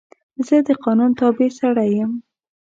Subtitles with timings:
[0.47, 2.11] زه د قانون تابع سړی یم.